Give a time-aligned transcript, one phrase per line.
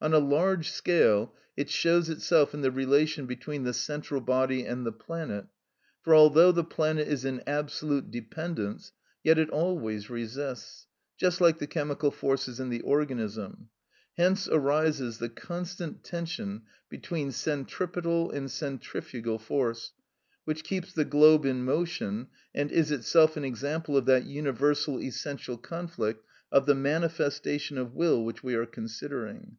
[0.00, 4.84] On a large scale it shows itself in the relation between the central body and
[4.86, 5.46] the planet,
[6.02, 8.92] for although the planet is in absolute dependence,
[9.24, 13.70] yet it always resists, just like the chemical forces in the organism;
[14.18, 19.92] hence arises the constant tension between centripetal and centrifugal force,
[20.44, 25.56] which keeps the globe in motion, and is itself an example of that universal essential
[25.56, 29.56] conflict of the manifestation of will which we are considering.